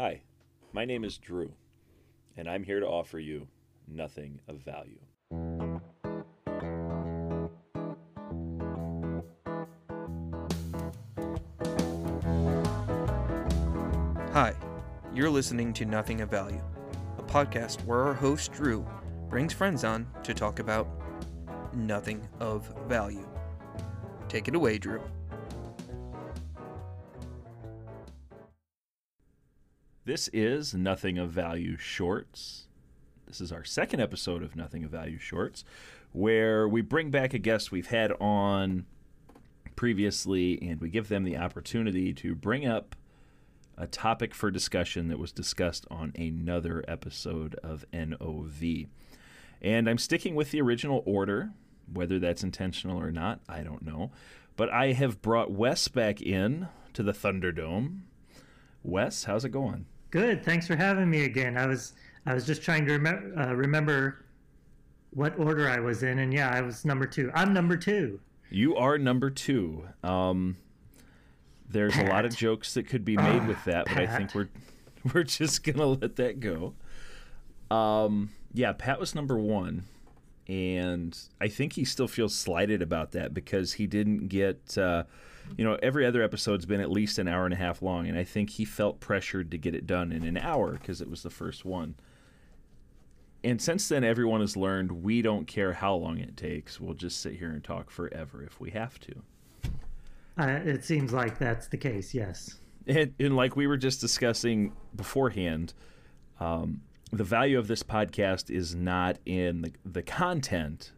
[0.00, 0.20] Hi,
[0.72, 1.50] my name is Drew,
[2.36, 3.48] and I'm here to offer you
[3.88, 5.00] nothing of value.
[14.32, 14.54] Hi,
[15.12, 16.62] you're listening to Nothing of Value,
[17.18, 18.86] a podcast where our host Drew
[19.28, 20.88] brings friends on to talk about
[21.74, 23.28] nothing of value.
[24.28, 25.02] Take it away, Drew.
[30.08, 32.66] This is Nothing of Value Shorts.
[33.26, 35.64] This is our second episode of Nothing of Value Shorts,
[36.12, 38.86] where we bring back a guest we've had on
[39.76, 42.96] previously and we give them the opportunity to bring up
[43.76, 48.86] a topic for discussion that was discussed on another episode of NOV.
[49.60, 51.50] And I'm sticking with the original order,
[51.92, 54.10] whether that's intentional or not, I don't know.
[54.56, 58.04] But I have brought Wes back in to the Thunderdome.
[58.82, 59.84] Wes, how's it going?
[60.10, 60.44] Good.
[60.44, 61.56] Thanks for having me again.
[61.56, 61.92] I was
[62.26, 64.24] I was just trying to remem- uh, remember
[65.10, 67.30] what order I was in, and yeah, I was number two.
[67.34, 68.20] I'm number two.
[68.50, 69.86] You are number two.
[70.02, 70.56] Um,
[71.68, 74.48] there's a lot of jokes that could be made with that, but I think we're
[75.14, 76.74] we're just gonna let that go.
[77.70, 79.84] Um, yeah, Pat was number one,
[80.46, 84.78] and I think he still feels slighted about that because he didn't get.
[84.78, 85.04] Uh,
[85.56, 88.18] you know, every other episode's been at least an hour and a half long, and
[88.18, 91.22] I think he felt pressured to get it done in an hour because it was
[91.22, 91.94] the first one.
[93.44, 96.80] And since then, everyone has learned we don't care how long it takes.
[96.80, 99.14] We'll just sit here and talk forever if we have to.
[100.36, 102.14] Uh, it seems like that's the case.
[102.14, 102.58] Yes.
[102.86, 105.74] And, and like we were just discussing beforehand,
[106.40, 106.80] um,
[107.12, 110.92] the value of this podcast is not in the, the content.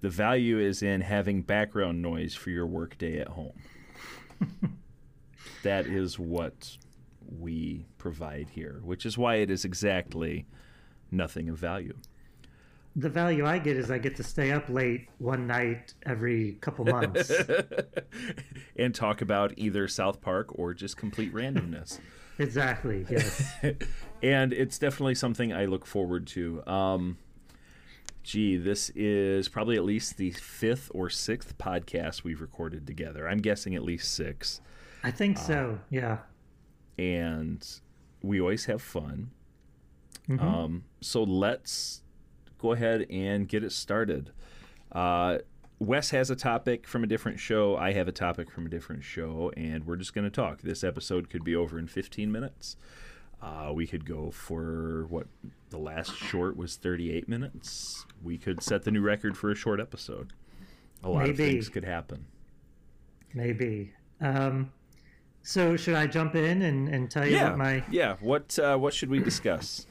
[0.00, 3.54] The value is in having background noise for your workday at home.
[5.62, 6.76] that is what
[7.38, 10.46] we provide here, which is why it is exactly
[11.10, 11.94] nothing of value.
[12.98, 16.86] The value I get is I get to stay up late one night every couple
[16.86, 17.30] months.
[18.76, 22.00] and talk about either South Park or just complete randomness.
[22.38, 23.04] exactly.
[23.10, 23.52] Yes.
[24.22, 26.66] and it's definitely something I look forward to.
[26.66, 27.18] Um,
[28.26, 33.28] gee, this is probably at least the fifth or sixth podcast we've recorded together.
[33.28, 34.60] I'm guessing at least six.
[35.04, 35.78] I think so.
[35.90, 36.18] Yeah.
[36.98, 37.64] And
[38.22, 39.30] we always have fun.
[40.28, 40.42] Mhm.
[40.42, 42.02] Um, so let's
[42.58, 44.32] go ahead and get it started.
[44.90, 45.38] Uh,
[45.78, 47.76] Wes has a topic from a different show.
[47.76, 50.62] I have a topic from a different show, and we're just going to talk.
[50.62, 52.76] This episode could be over in 15 minutes.
[53.42, 55.26] Uh, we could go for what
[55.70, 58.06] the last short was 38 minutes.
[58.22, 60.32] We could set the new record for a short episode.
[61.04, 62.26] A lot of things could happen.
[63.34, 63.92] Maybe.
[64.20, 64.72] Um,
[65.42, 68.16] so should I jump in and, and tell you Yeah, what my yeah.
[68.20, 69.86] What uh, what should we discuss?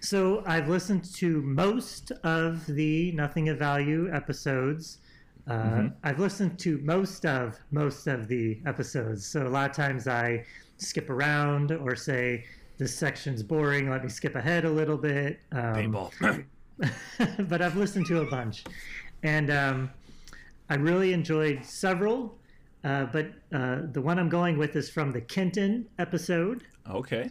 [0.00, 4.98] So I've listened to most of the Nothing of Value episodes.
[5.46, 5.86] Uh, Mm-hmm.
[6.04, 9.24] I've listened to most of most of the episodes.
[9.24, 10.44] So a lot of times I
[10.76, 12.44] skip around or say
[12.78, 13.90] this section's boring.
[13.90, 15.40] Let me skip ahead a little bit.
[15.52, 15.94] Um,
[17.48, 18.64] but I've listened to a bunch,
[19.22, 19.90] and um,
[20.70, 22.38] I really enjoyed several.
[22.84, 26.62] Uh, but uh, the one I'm going with is from the Kenton episode.
[26.88, 27.30] okay.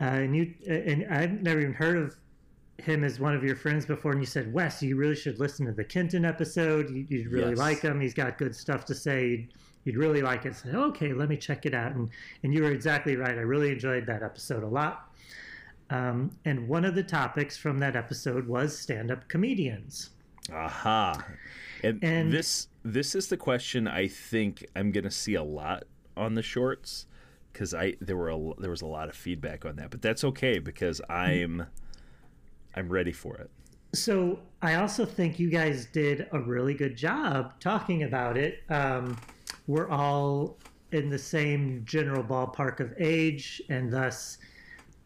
[0.00, 2.16] Uh, and you and I've never even heard of
[2.78, 4.10] him as one of your friends before.
[4.12, 6.90] And you said, Wes, you really should listen to the Kenton episode.
[6.90, 7.58] You, you'd really Yes.
[7.58, 8.00] like him.
[8.00, 9.26] He's got good stuff to say.
[9.28, 9.48] You'd,
[9.84, 10.56] you'd really like it.
[10.56, 11.92] So, okay, let me check it out.
[11.92, 12.10] And
[12.42, 13.36] and you were exactly right.
[13.36, 15.08] I really enjoyed that episode a lot.
[15.90, 20.10] Um, and one of the topics from that episode was stand-up comedians.
[20.50, 21.22] Aha.
[21.82, 25.84] And, And- this this is the question I think I'm going to see a lot
[26.16, 27.06] on the shorts
[27.52, 29.90] cuz I there were a, there was a lot of feedback on that.
[29.90, 31.66] But that's okay because I'm
[32.74, 33.50] I'm ready for it.
[33.94, 38.62] So I also think you guys did a really good job talking about it.
[38.70, 39.18] Um,
[39.66, 40.58] we're all
[40.92, 44.38] in the same general ballpark of age and thus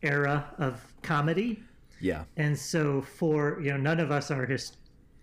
[0.03, 1.63] era of comedy.
[2.01, 2.25] Yeah.
[2.37, 4.77] And so for you know, none of us are his,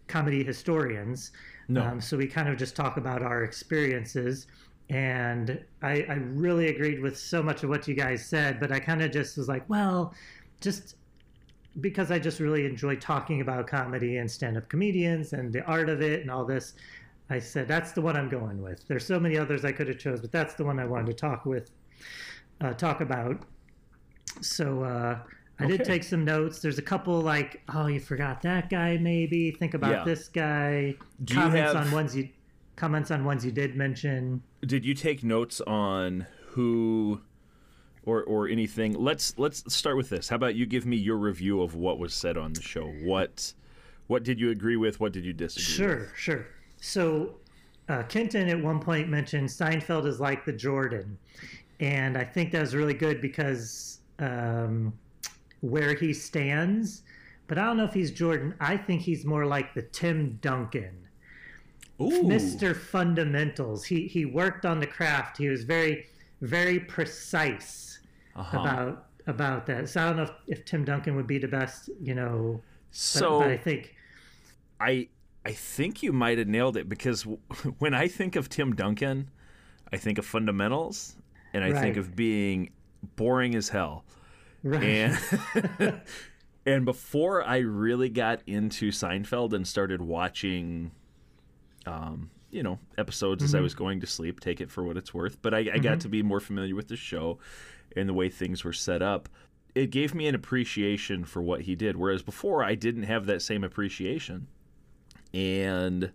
[0.08, 1.32] comedy historians.
[1.68, 1.84] No.
[1.84, 4.48] Um, so we kind of just talk about our experiences.
[4.90, 8.80] And I, I really agreed with so much of what you guys said, but I
[8.80, 10.14] kind of just was like, well,
[10.62, 10.98] just
[11.82, 16.02] because I just really enjoy talking about comedy and stand-up comedians and the art of
[16.02, 16.74] it and all this.
[17.30, 18.88] I said that's the one I'm going with.
[18.88, 21.14] There's so many others I could have chose, but that's the one I wanted to
[21.14, 21.72] talk with,
[22.62, 23.38] uh, talk about.
[24.42, 25.20] So uh,
[25.60, 26.60] I did take some notes.
[26.60, 28.98] There's a couple like, oh, you forgot that guy.
[28.98, 30.04] Maybe think about Yeah.
[30.04, 30.96] this guy.
[31.24, 32.30] Do comments have- on ones you
[32.76, 34.42] comments on ones you did mention.
[34.66, 37.22] Did you take notes on who
[38.06, 38.94] or or anything.
[38.94, 40.30] Let's let's start with this.
[40.30, 42.86] How about you give me your review of what was said on the show?
[42.88, 43.54] What
[44.08, 45.00] what did you agree with?
[45.00, 45.64] What did you disagree?
[45.64, 46.16] Sure, with?
[46.16, 46.46] sure.
[46.84, 47.36] So
[47.88, 51.18] uh, Kenton at one point mentioned Seinfeld is like the Jordan,
[51.80, 54.92] and I think that was really good because um,
[55.62, 57.04] where he stands.
[57.48, 58.54] But I don't know if he's Jordan.
[58.60, 60.98] I think he's more like the Tim Duncan.
[62.02, 62.24] Ooh.
[62.24, 62.76] Mr.
[62.76, 63.86] Fundamentals.
[63.86, 65.38] He he worked on the craft.
[65.38, 66.08] He was very
[66.42, 68.00] very precise
[68.36, 68.60] Uh-huh.
[68.60, 69.88] about about that.
[69.88, 72.60] So I don't know if, if Tim Duncan would be the best, you know.
[72.62, 73.96] But, So but I think
[74.82, 75.08] I
[75.46, 77.40] I think you might have nailed it because w-
[77.80, 79.30] when I think of Tim Duncan,
[79.92, 81.16] I think of fundamentals
[81.54, 82.72] and I think of being
[83.16, 84.06] boring as hell.
[84.64, 84.84] right.
[84.84, 85.20] And
[86.66, 90.92] and before I really got into Seinfeld and started watching
[91.86, 95.14] um, you know, episodes as I was going to sleep, take it for what it's
[95.14, 97.40] worth, but I, I got to be more familiar with the show
[97.96, 99.28] and the way things were set up.
[99.74, 103.42] It gave me an appreciation for what he did, whereas before I didn't have that
[103.42, 104.48] same appreciation.
[105.34, 106.12] And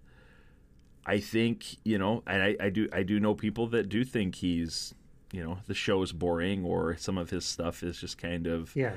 [1.07, 4.37] I think, you know, and I, I do I do know people that do think
[4.37, 4.95] he's
[5.33, 8.75] you know, the show is boring or some of his stuff is just kind of
[8.75, 8.95] yeah.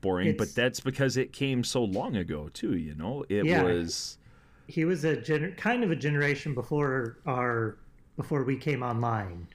[0.00, 3.24] boring, but that's because it came so long ago too, you know.
[3.28, 3.62] It Yeah.
[3.62, 4.18] was
[4.66, 7.78] he was a gener- kind of a generation before our
[8.16, 9.48] before we came online.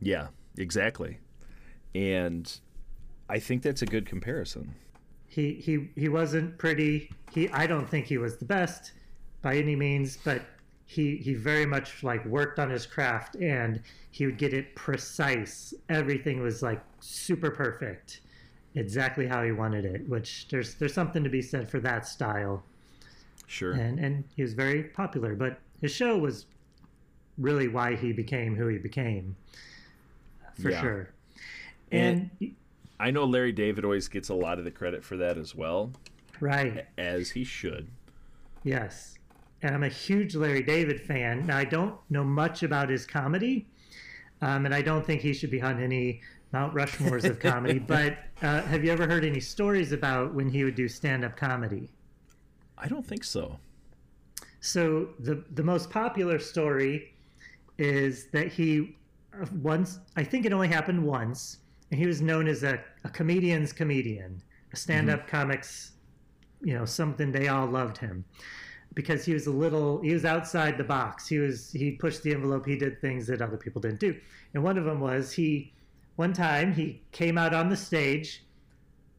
[0.00, 1.18] Yeah, exactly.
[1.94, 2.52] And
[3.28, 4.74] I think that's a good comparison.
[5.26, 7.10] He he he wasn't pretty.
[7.32, 8.92] He I don't think he was the best
[9.44, 10.42] by any means, but
[10.86, 13.80] he he very much like worked on his craft and
[14.10, 15.72] he would get it precise.
[15.88, 18.22] Everything was like super perfect.
[18.74, 22.64] Exactly how he wanted it, which there's there's something to be said for that style.
[23.46, 23.72] Sure.
[23.74, 25.36] and and he was very popular.
[25.36, 26.46] But his show was
[27.36, 29.36] really why he became who he became,
[30.60, 30.80] for Yeah.
[30.80, 31.08] sure.
[31.92, 32.54] And- And,
[33.00, 35.92] I know Larry David always gets a lot of the credit for that as well,
[36.40, 37.88] right, as he should.
[38.62, 39.13] yes,
[39.64, 41.46] and I'm a huge Larry David fan.
[41.46, 43.66] Now I don't know much about his comedy,
[44.42, 46.20] um, and I don't think he should be on any
[46.52, 47.78] Mount Rushmores of comedy.
[47.86, 51.88] but uh, have you ever heard any stories about when he would do stand-up comedy?
[52.76, 53.58] I don't think so.
[54.60, 57.14] So the the most popular story
[57.78, 58.96] is that he
[59.32, 61.58] uh, once I think it only happened once,
[61.90, 64.42] and he was known as a, a comedian's comedian,
[64.74, 65.92] a stand-up comics,
[66.62, 68.26] you know, something they all loved him
[68.94, 71.26] because he was a little he was outside the box.
[71.26, 72.66] He was he pushed the envelope.
[72.66, 74.18] He did things that other people didn't do,
[74.54, 75.72] and one of them was he
[76.16, 78.44] one time he came out on the stage,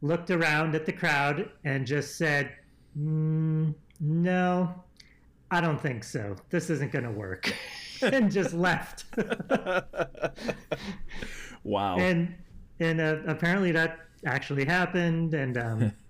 [0.01, 2.51] looked around at the crowd, and just said,
[2.97, 4.83] mm, "No."
[5.51, 6.35] I don't think so.
[6.49, 7.53] This isn't going to work.
[8.01, 9.05] and just left.
[11.63, 11.97] Wow.
[11.97, 12.35] and
[12.79, 15.33] and uh, apparently that actually happened.
[15.33, 15.91] And um,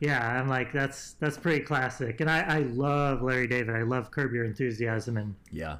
[0.00, 2.20] yeah, I'm like, that's that's pretty classic.
[2.20, 3.74] And I, I love Larry David.
[3.74, 5.78] I love Curb Your Enthusiasm, and yeah.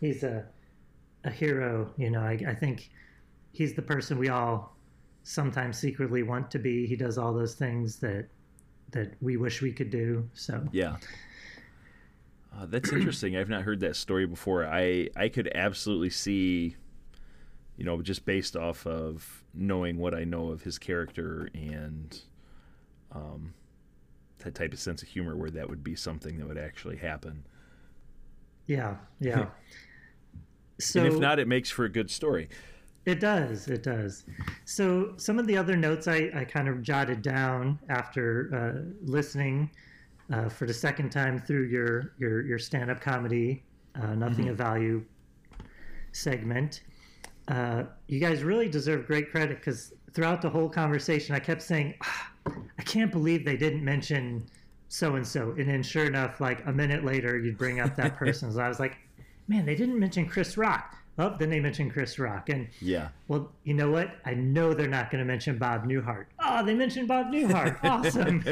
[0.00, 0.46] he's a
[1.24, 1.92] a hero.
[1.96, 2.90] You know, I, I think
[3.52, 4.76] he's the person we all
[5.24, 6.86] sometimes secretly want to be.
[6.86, 8.26] He does all those things that
[8.92, 10.28] that we wish we could do.
[10.32, 10.96] So Yeah.
[12.56, 13.36] Uh, that's interesting.
[13.36, 14.64] I've not heard that story before.
[14.66, 16.76] I I could absolutely see,
[17.76, 22.18] you know, just based off of knowing what I know of his character and
[23.12, 23.54] um,
[24.38, 27.44] that type of sense of humor, where that would be something that would actually happen.
[28.66, 29.46] yeah, yeah.
[30.78, 32.48] So and if not, it makes for a good story.
[33.06, 33.68] It does.
[33.68, 34.24] It does.
[34.64, 39.70] So some of the other notes I, I kind of jotted down after uh, listening
[40.32, 43.64] uh, for the second time through your your, your stand up comedy,
[44.00, 45.04] uh, nothing of value
[46.12, 46.82] segment.
[47.48, 51.94] Uh, you guys really deserve great credit because throughout the whole conversation, I kept saying,
[52.04, 52.29] "Ah,
[52.80, 54.42] I can't believe they didn't mention
[54.88, 55.50] so and so.
[55.58, 58.50] And then sure enough, like a minute later, you'd bring up that person.
[58.50, 58.96] so I was like,
[59.48, 60.96] man, they didn't mention Chris Rock.
[61.18, 62.48] Oh, then they mentioned Chris Rock.
[62.48, 63.08] And Yeah.
[63.28, 64.12] well, you know what?
[64.24, 66.24] I know they're not going to mention Bob Newhart.
[66.38, 67.76] Oh, they mentioned Bob Newhart.
[67.84, 68.42] Awesome.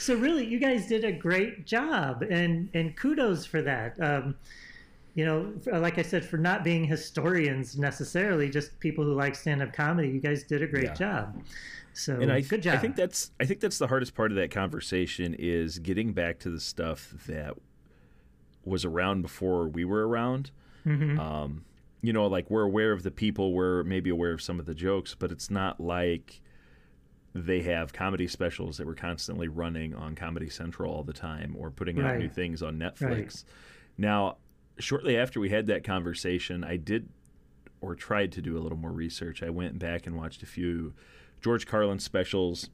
[0.00, 3.94] so really, you guys did a great job, and and kudos for that.
[4.00, 4.34] Um,
[5.14, 9.72] you know, like I said, for not being historians necessarily, just people who like stand-up
[9.72, 10.94] comedy, you guys did a great Yeah.
[10.94, 11.42] job.
[11.98, 12.74] So and I, good job.
[12.74, 16.38] I think that's I think that's the hardest part of that conversation is getting back
[16.40, 17.54] to the stuff that
[18.64, 20.50] was around before we were around.
[20.86, 21.18] Mhm.
[21.18, 21.64] Um,
[22.02, 24.74] you know, like we're aware of the people, we're maybe aware of some of the
[24.74, 26.40] jokes, but it's not like
[27.34, 31.70] they have comedy specials that were constantly running on Comedy Central all the time or
[31.70, 32.18] putting out Right.
[32.20, 33.00] new things on Netflix.
[33.02, 33.44] Right.
[33.98, 34.38] Now,
[34.78, 37.08] shortly after we had that conversation, I did
[37.80, 39.42] or tried to do a little more research.
[39.42, 40.94] I went back and watched a few
[41.40, 42.70] George Carlin specials,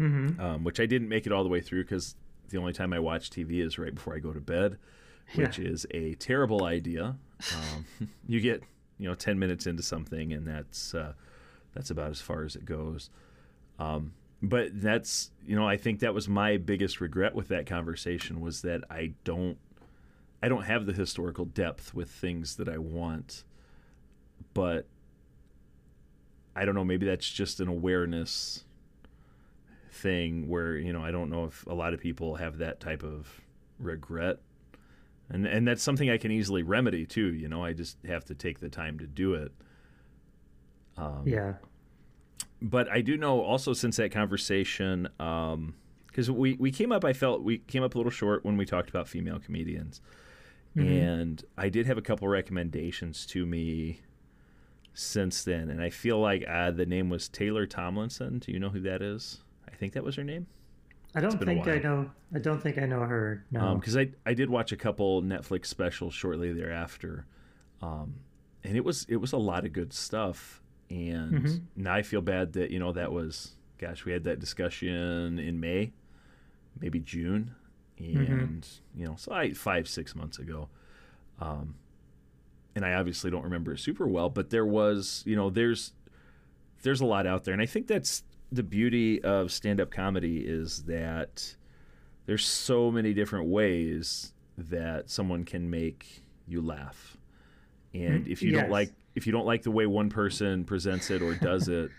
[0.00, 0.40] Mm-hmm.
[0.40, 2.14] um, which I didn't make it all the way through because
[2.50, 4.78] the only time I watch TV is right before I go to bed,
[5.34, 7.16] which is a terrible idea.
[7.52, 8.62] Um, you get
[8.98, 11.14] you know ten minutes into something, and that's uh,
[11.74, 13.10] that's about as far as it goes.
[13.80, 18.40] Um, but that's you know I think that was my biggest regret with that conversation
[18.40, 19.58] was that I don't
[20.40, 23.42] I don't have the historical depth with things that I want,
[24.54, 24.86] but
[26.60, 28.64] I don't know maybe that's just an awareness
[29.90, 33.02] thing where you know I don't know if a lot of people have that type
[33.02, 33.40] of
[33.78, 34.38] regret
[35.28, 38.34] and and that's something I can easily remedy too you know I just have to
[38.34, 39.52] take the time to do it
[40.96, 41.54] um, Yeah.
[42.60, 47.42] but I do know also since that conversation, because we, we came up, I felt
[47.44, 50.00] we came up a little short when we talked about female comedians.
[50.76, 54.00] And I did have a couple recommendations to me
[55.02, 55.70] since then.
[55.70, 58.40] And I feel like uh, the name was Taylor Tomlinson.
[58.40, 59.38] Do you know who that is?
[59.70, 60.46] I think that was her name.
[61.14, 62.10] I don't think I know.
[62.34, 63.44] I don't think I know her.
[63.50, 63.76] No.
[63.76, 67.26] because I I did watch a couple Netflix specials shortly thereafter,
[67.80, 68.14] um,
[68.64, 70.60] and it was it was a lot of good stuff.
[70.90, 71.60] And Mhm.
[71.76, 75.60] now I feel bad that you know that was gosh we had that discussion in
[75.60, 75.92] May,
[76.80, 77.54] maybe June,
[77.98, 80.68] and you know so I five six months ago,
[81.40, 81.74] um,
[82.74, 85.92] and I obviously don't remember it super well, but there was you know there's
[86.82, 90.38] there's a lot out there, and I think that's the beauty of stand up comedy
[90.38, 91.54] is that
[92.26, 97.16] there's so many different ways that someone can make you laugh.
[97.94, 101.22] And if you don't like if you don't like the way one person presents it
[101.22, 101.90] or does it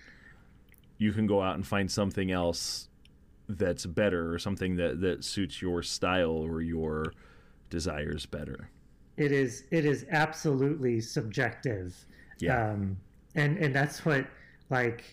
[0.98, 2.90] you can go out and find something else
[3.48, 7.14] that's better or something that that suits your style or your
[7.70, 8.70] desires better
[9.20, 11.96] it is it is absolutely subjective
[12.40, 12.72] Yeah.
[12.72, 12.98] um
[13.36, 14.26] and and that's what
[14.70, 15.04] like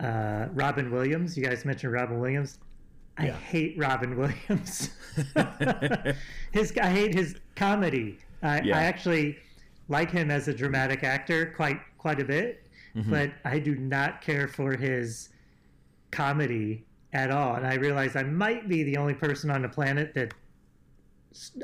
[0.00, 2.58] uh robin williams you guys mentioned robin williams
[3.18, 3.36] i Yeah.
[3.36, 4.90] hate robin williams
[6.52, 8.78] his i hate his comedy I, Yeah.
[8.78, 9.38] I actually
[9.88, 12.60] like him as a dramatic actor quite quite a bit
[12.96, 13.10] Mm-hmm.
[13.10, 15.30] but i do not care for his
[16.12, 20.14] comedy at all and i realize i might be the only person on the planet
[20.14, 20.32] that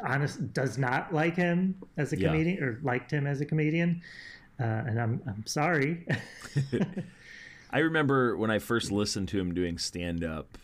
[0.05, 2.29] honest does not like him as a Yeah.
[2.29, 4.01] comedian or liked him as a comedian
[4.61, 6.07] uh, and i'm i'm sorry
[7.71, 10.59] I remember when I first listened to him doing stand up,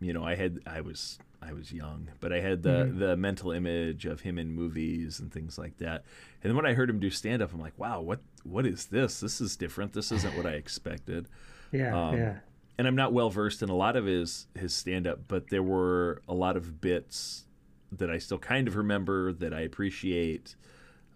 [0.00, 2.98] you know, I had I was I was young, but I had the Mhm.
[2.98, 6.04] the mental image of him in movies and things like that.
[6.42, 8.86] And then when I heard him do stand up, I'm like, wow, what what is
[8.86, 9.20] this?
[9.20, 9.92] This is different.
[9.92, 11.28] This isn't what I expected.
[11.72, 12.38] yeah Um, yeah
[12.78, 15.62] And I'm not well versed in a lot of his his stand up, but there
[15.62, 17.45] were a lot of bits
[17.92, 20.56] that I still kind of remember that I appreciate.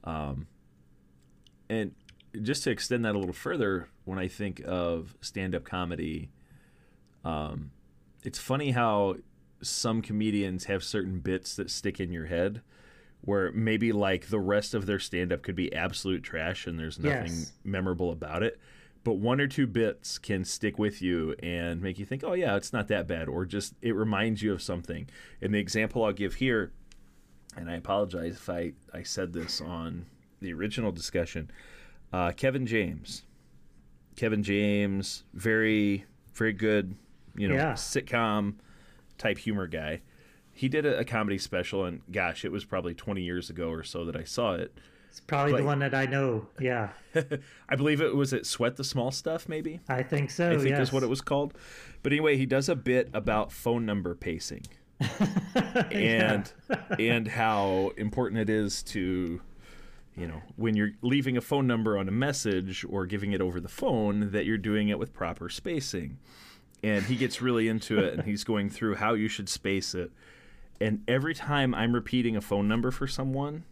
[0.04, 0.46] Um,
[1.68, 1.92] and
[2.42, 6.30] just to extend that a little further, when I think of stand up comedy,
[7.24, 7.70] um,
[8.22, 9.16] it's funny how
[9.62, 12.62] some comedians have certain bits that stick in your head
[13.22, 16.98] where maybe like the rest of their stand up could be absolute trash and there's
[16.98, 17.52] nothing Yes.
[17.64, 18.58] memorable about it.
[19.02, 22.56] But one or two bits can stick with you and make you think, oh, yeah,
[22.56, 23.28] it's not that bad.
[23.28, 25.08] Or just it reminds you of something.
[25.40, 26.72] And the example I'll give here,
[27.56, 30.06] and I apologize if I, I said this on
[30.40, 31.50] the original discussion
[32.12, 33.22] uh, Kevin James.
[34.16, 36.04] Kevin James, very,
[36.34, 36.94] very good,
[37.36, 37.72] you know, Yeah.
[37.74, 38.54] sitcom
[39.16, 40.00] type humor guy.
[40.52, 43.82] He did a, a comedy special, and gosh, it was probably 20 years ago or
[43.84, 44.76] so that I saw it.
[45.10, 46.90] It's probably but- the one that i know yeah
[47.68, 49.80] I believe it was it Sweat the Small Stuff, maybe?
[49.88, 50.88] i think so I think yes.
[50.88, 51.54] is what it was called.
[52.02, 54.62] But anyway, he does a bit about phone number pacing
[55.90, 56.52] and
[56.98, 59.40] and how important it is to
[60.16, 63.60] you know when you're leaving a phone number on a message or giving it over
[63.60, 66.18] the phone that you're doing it with proper spacing.
[66.82, 70.12] And he gets really into it and he's going through how you should space it.
[70.80, 73.64] And every time I'm repeating a phone number for someone,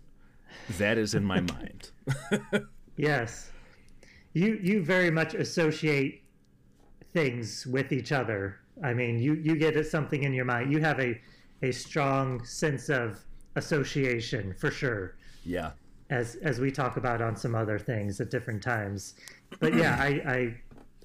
[0.78, 1.90] that is in my mind.
[2.98, 3.50] Yes.
[4.34, 6.22] You you very much associate
[7.14, 8.58] things with each other.
[8.84, 10.70] I mean, you you get something in your mind.
[10.70, 11.18] You have a
[11.62, 13.24] a strong sense of
[13.56, 15.16] association for sure.
[15.44, 15.70] Yeah.
[16.10, 19.14] As as we talk about on some other things at different times.
[19.60, 20.54] But yeah, I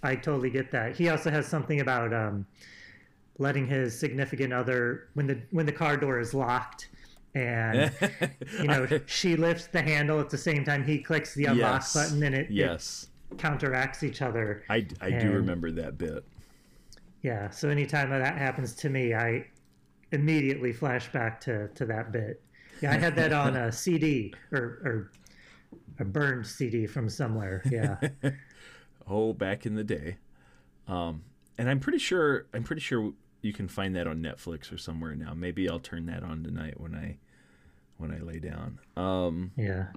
[0.03, 0.95] I I totally get that.
[0.95, 2.45] He also has something about um
[3.38, 6.89] letting his significant other when the when the car door is locked
[7.36, 7.92] and
[8.60, 11.94] you know she lifts the handle at the same time he clicks the unlock Yes.
[11.94, 13.08] button and it, yes.
[13.32, 16.24] it counteracts each other I, I do remember that bit.
[17.22, 19.46] yeah so anytime that happens to me i
[20.12, 22.42] immediately flash back to to that bit
[22.82, 25.12] yeah i had that on a cd or or
[26.00, 27.62] a burned CD from somewhere.
[27.70, 27.98] Yeah.
[29.08, 30.18] oh, back in the day.
[30.88, 31.24] Um,
[31.58, 35.16] and I'm pretty sure I'm pretty sure you can find that on Netflix or somewhere
[35.16, 35.34] now.
[35.34, 37.18] Maybe I'll turn that on tonight when I
[38.03, 38.79] when I lay down.
[38.98, 39.88] Um, yeah.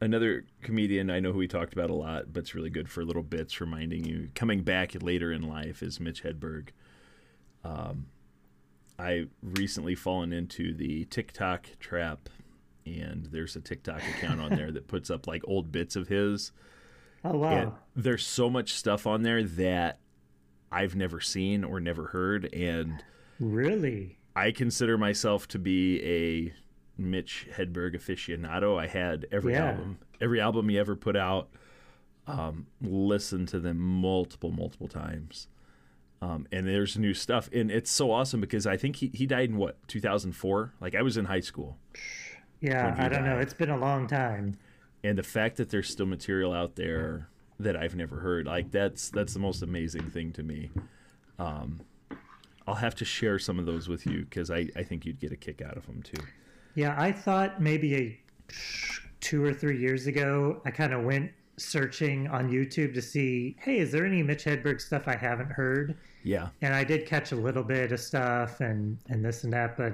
[0.00, 3.04] Another comedian I know who we talked about a lot, but it's really good for
[3.04, 6.68] little bits reminding you coming back later in life is Mitch Hedberg.
[7.64, 8.06] Um,
[8.98, 12.28] I recently fallen into the TikTok trap,
[12.84, 16.52] and there's a TikTok account on there that puts up like old bits of his.
[17.24, 17.50] Oh wow!
[17.50, 19.98] And there's so much stuff on there that
[20.70, 23.02] I've never seen or never heard, and
[23.40, 26.52] really, I consider myself to be a
[27.00, 28.78] Mitch Hedberg aficionado.
[28.78, 29.70] I had every Yeah.
[29.70, 31.48] album, every album he ever put out.
[32.28, 35.48] Um, listened to them multiple, multiple times.
[36.20, 39.50] Um, and there's new stuff, and it's so awesome because I think he, he died
[39.50, 40.72] in what 2004.
[40.80, 41.78] Like I was in high school,
[42.60, 42.94] yeah.
[42.98, 43.38] I don't know.
[43.38, 44.58] It's been a long time.
[45.04, 47.28] and the fact that there's still material out there
[47.60, 50.70] that I've never heard, like that's that's the most amazing thing to me.
[51.38, 51.80] Um,
[52.66, 55.32] I'll have to share some of those with you because I, I think you'd get
[55.32, 56.22] a kick out of them too.
[56.74, 58.20] Yeah, I thought maybe a
[59.20, 63.78] two or three years ago, I kind of went searching on YouTube to see, hey,
[63.78, 65.96] is there any Mitch Hedberg stuff I haven't heard?
[66.22, 69.76] Yeah, And I did catch a little bit of stuff and and this and that,
[69.76, 69.92] but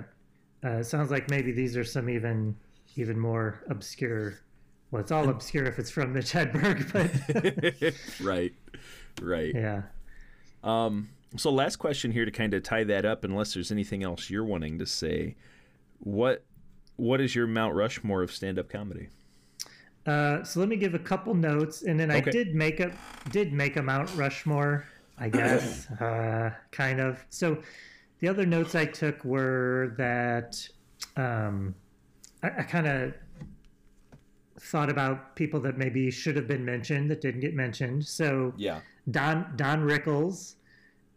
[0.65, 2.57] uh, it sounds like maybe these are some even
[2.97, 4.39] even more obscure.
[4.91, 7.95] Well, it's all obscure if it's from Mitch Hedberg, but
[8.27, 8.53] right,
[9.21, 9.55] right.
[9.55, 9.83] yeah.
[10.65, 14.31] Um, so last question here to kind of tie that up, unless there's anything else
[14.31, 15.37] you're wanting to say.
[16.01, 16.45] What
[16.97, 19.09] what is your Mount Rushmore of stand up comedy?
[20.07, 22.93] Uh, so let me give a couple notes, and then I did make a
[23.31, 24.87] did make a Mount Rushmore,
[25.19, 27.25] I guess, uh, kind of.
[27.31, 27.63] So
[28.19, 30.69] the other notes I took were that
[31.17, 31.75] um,
[32.43, 33.15] I, I kind of
[34.61, 38.05] thought about people that maybe should have been mentioned that didn't get mentioned.
[38.05, 38.81] So Yeah.
[39.11, 40.55] Don Don Rickles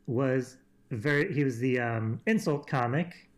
[0.08, 0.58] was
[0.92, 3.30] very he was the um, insult comic.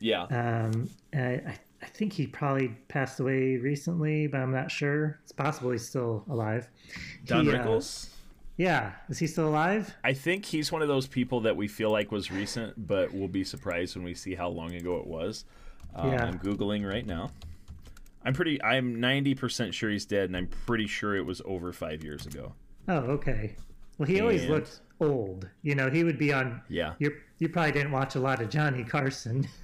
[0.00, 0.24] Yeah.
[0.24, 5.20] Um, I, I think he probably passed away recently, but I'm not sure.
[5.22, 6.68] It's possible he's still alive.
[7.26, 7.80] Don He, uh,
[8.56, 9.92] yeah, is he still alive?
[10.04, 13.28] I think he's one of those people that we feel like was recent, but we'll
[13.28, 15.44] be surprised when we see how long ago it was.
[15.94, 16.24] Um, Yeah.
[16.24, 17.30] I'm googling right now.
[18.24, 18.62] I'm pretty.
[18.62, 22.54] I'm 90% sure he's dead, and I'm pretty sure it was over five years ago.
[22.88, 23.56] Oh, okay.
[23.98, 25.48] Well, he always And- looked old.
[25.62, 26.60] You know, he would be on.
[26.68, 26.94] Yeah.
[26.98, 29.46] You you probably didn't watch a lot of Johnny Carson.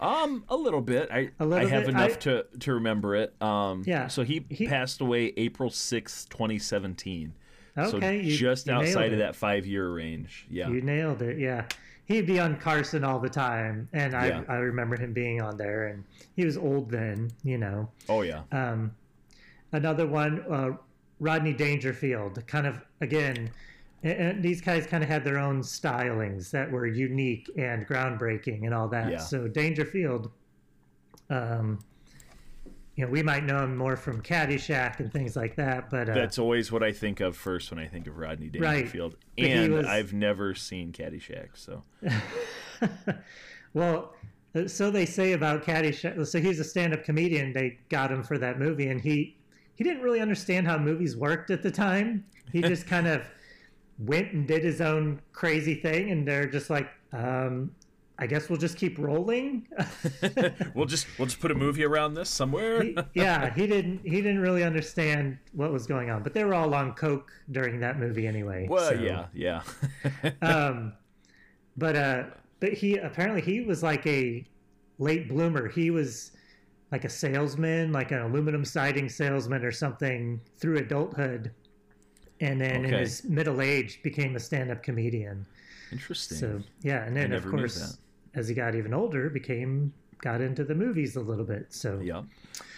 [0.00, 1.08] Um, a little bit.
[1.12, 1.90] I A little I have bit?
[1.90, 3.40] enough I- to to remember it.
[3.40, 4.08] Um, Yeah.
[4.08, 7.32] So he, He- passed away April 6th, 2017.
[7.76, 10.46] so Okay, you- just you outside of that five year range.
[10.50, 10.68] Yeah.
[10.70, 11.38] You nailed it.
[11.38, 11.66] Yeah.
[12.06, 13.88] He'd be on Carson all the time.
[13.92, 14.42] And I, Yeah.
[14.48, 15.86] I remember him being on there.
[15.86, 16.02] And
[16.34, 17.88] he was old then, you know.
[18.08, 18.42] oh yeah.
[18.50, 18.90] Um,
[19.72, 20.70] another one, uh,
[21.24, 23.50] Rodney Dangerfield, kind of, again,
[24.02, 28.74] and- these guys kind of had their own stylings that were unique and groundbreaking and
[28.74, 29.10] all that.
[29.10, 29.18] Yeah.
[29.18, 30.30] So Dangerfield,
[31.30, 31.78] um,
[32.96, 36.14] you know, we might know him more from Caddyshack and things like that, but uh,
[36.14, 39.16] That's always what I think of first when I think of Rodney Dangerfield.
[39.38, 41.82] He And was- I've never seen Caddyshack, so
[43.72, 44.14] well,
[44.54, 46.24] uh, so they say about Caddyshack.
[46.26, 47.52] So he's a stand-up comedian.
[47.54, 49.36] They got him for that movie, and he
[49.76, 52.24] he didn't really understand how movies worked at the time.
[52.52, 53.22] He just kind of
[53.98, 57.70] went and did his own crazy thing, and they're just like, um,
[58.18, 59.66] I guess we'll just keep rolling.
[60.74, 62.82] we'll just we'll just put a movie around this somewhere.
[62.82, 66.54] He- yeah, he didn't he didn't really understand what was going on, but they were
[66.54, 68.68] all on coke during that movie anyway.
[68.70, 69.62] well, so- yeah, yeah.
[70.42, 70.92] um,
[71.76, 72.24] but uh,
[72.60, 74.46] but he apparently he was like a
[74.98, 75.68] late bloomer.
[75.68, 76.30] He was
[76.94, 81.50] like a salesman, like an aluminum siding salesman or something through adulthood,
[82.40, 85.44] and then in his middle age became a stand-up comedian.
[85.90, 86.38] Interesting.
[86.38, 87.98] So yeah, and then of course
[88.34, 91.66] as he got even older, became got into the movies a little bit.
[91.70, 92.22] So yeah.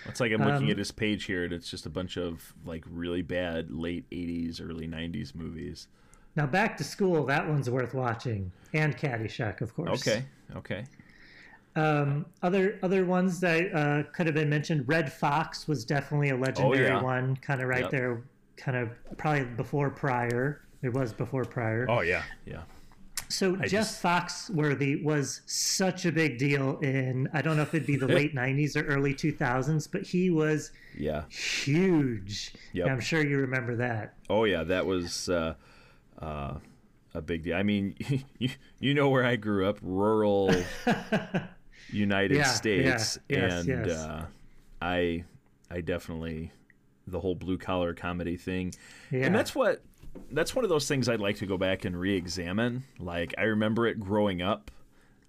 [0.06, 2.54] It's like I'm looking Um, at his page here, and it's just a bunch of
[2.64, 5.88] like really bad late '80s, early '90s movies.
[6.36, 10.00] now back to school, that one's worth watching, and Caddyshack, of course.
[10.00, 10.24] Okay,
[10.56, 10.84] okay.
[11.76, 14.84] Um, other other ones that uh, could have been mentioned.
[14.88, 17.02] Redd Foxx was definitely a legendary Oh, yeah.
[17.02, 17.90] one, kind of right Yep.
[17.90, 18.22] there,
[18.56, 20.62] kind of probably before Pryor.
[20.82, 21.86] It was before Pryor.
[21.88, 22.62] Oh yeah, yeah.
[23.28, 27.86] so Jeff just- Foxworthy was such a big deal in I don't know if it'd
[27.86, 31.24] be the late '90s or early 2000s, but he was Yeah.
[31.28, 32.54] huge.
[32.72, 32.86] Yep.
[32.88, 34.14] I'm sure you remember that.
[34.30, 35.54] Oh yeah, that was uh,
[36.22, 36.54] uh,
[37.14, 37.56] a big deal.
[37.56, 37.96] I mean,
[38.38, 40.54] you, you know where I grew up, rural
[41.88, 43.90] United Yeah, States, yeah, yes, and yes.
[43.90, 44.26] Uh,
[44.82, 45.24] I
[45.70, 46.52] I definitely
[47.06, 48.74] the whole blue collar comedy thing,
[49.12, 49.82] and that's what
[50.30, 52.84] that's one of those things I'd like to go back and re-examine.
[52.98, 54.70] Like I remember it growing up.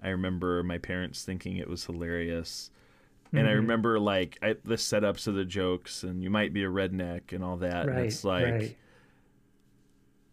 [0.02, 2.70] I remember my parents thinking it was hilarious.
[3.36, 3.58] And I Mm-hmm.
[3.58, 7.44] remember like I, the setups of the jokes, and you might be a redneck and
[7.44, 7.88] all that.
[7.88, 8.78] and it's like, right.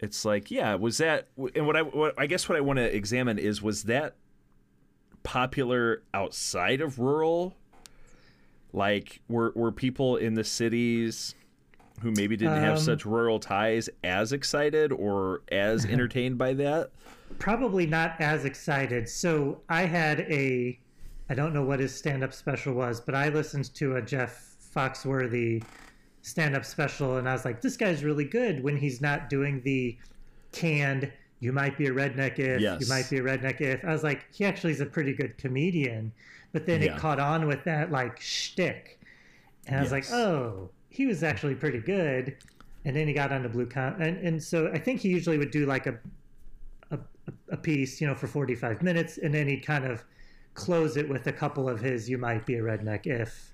[0.01, 2.95] it's like yeah was that and what i what i guess what i want to
[2.97, 4.17] examine is was that
[5.25, 7.57] popular outside of rural
[8.73, 11.35] like were were people in the cities
[12.03, 16.91] who maybe didn't have Um, such rural ties as excited or as entertained by that
[17.39, 19.09] probably not as excited.
[19.09, 20.79] So I had a,
[21.29, 25.63] I don't know what his stand-up special was, but I listened to a Jeff Foxworthy
[26.23, 29.97] stand-up special, and I was like, this guy's really good when he's not doing the
[30.53, 31.13] canned.
[31.45, 32.81] You might be a redneck if Yes.
[32.81, 33.85] you might be a redneck if.
[33.85, 36.11] I was like, he actually is a pretty good comedian,
[36.53, 36.95] but then Yeah.
[36.95, 38.99] it caught on with that like shtick,
[39.67, 42.37] and I was like, oh, he was actually pretty good.
[42.87, 45.51] And then he got onto blue con, and, and so I think he usually would
[45.51, 45.99] do like a
[46.91, 46.99] a,
[47.51, 50.05] a piece, you know, for 45 minutes, and then he'd kind of
[50.55, 53.53] close it with a couple of his "You might be a redneck if"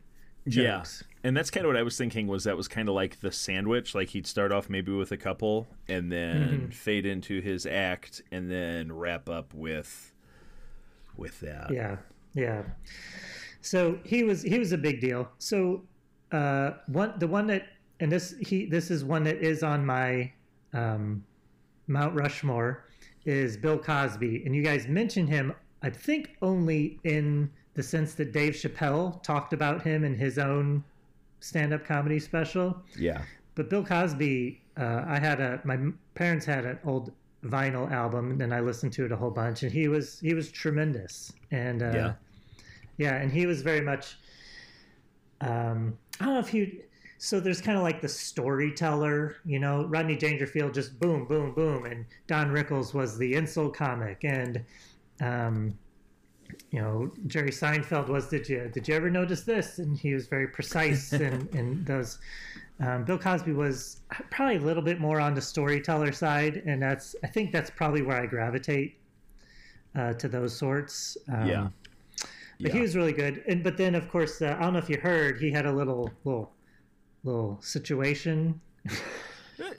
[0.48, 1.02] jokes.
[1.02, 3.20] yeah and that's kind of what i was thinking was that was kind of like
[3.20, 6.70] the sandwich like he'd start off maybe with a couple and then Mm-hmm.
[6.70, 10.12] fade into his act and then wrap up with
[11.16, 11.96] with that Yeah,
[12.34, 12.62] yeah.
[13.60, 15.28] So he was he was a big deal.
[15.38, 15.82] So
[16.32, 17.66] uh, one the one that
[18.00, 20.32] and this he this is one that is on my
[20.72, 21.22] um,
[21.88, 22.86] Mount Rushmore
[23.26, 25.52] is Bill Cosby, and you guys mentioned him.
[25.82, 30.82] I think only in the sense that Dave Chappelle talked about him in his own
[31.40, 32.76] stand-up comedy special.
[32.96, 33.22] yeah
[33.54, 35.78] But Bill Cosby, uh, I had a my
[36.14, 37.12] parents had an old
[37.44, 40.50] vinyl album, and I listened to it a whole bunch, and he was he was
[40.50, 42.12] tremendous, and uh, Yeah.
[42.98, 44.18] yeah, and he was very much.
[45.40, 46.82] Um, I don't know if you.
[47.18, 49.84] So there's kind of like the storyteller, you know.
[49.86, 54.64] Rodney Dangerfield just boom, boom, boom, and Don Rickles was the insult comic, and
[55.20, 55.78] um,
[56.70, 58.28] you know Jerry Seinfeld was.
[58.28, 59.78] Did you did you ever notice this?
[59.78, 62.18] And he was very precise in in those.
[62.80, 67.14] Um, Bill Cosby was probably a little bit more on the storyteller side, and that's
[67.22, 68.98] I think that's probably where I gravitate
[69.94, 71.16] uh, to those sorts.
[71.28, 71.68] Um, yeah
[72.62, 73.42] but he was really good.
[73.48, 75.72] And but then of course uh, I don't know if you heard he had a
[75.72, 76.52] little little
[77.24, 78.60] little situation.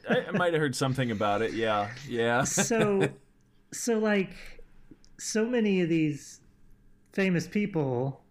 [0.09, 1.53] I, I might have heard something about it.
[1.53, 2.43] Yeah, yeah.
[2.43, 3.07] So
[3.71, 4.35] so like
[5.19, 6.40] so many of these
[7.11, 8.21] famous people,